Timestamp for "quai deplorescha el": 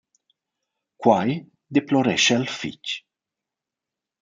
1.07-2.51